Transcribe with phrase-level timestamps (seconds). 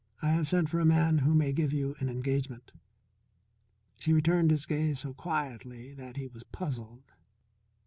[0.19, 2.71] "I have sent for a man who may give you an engagement."
[3.99, 7.03] She returned his gaze so quietly that he was puzzled.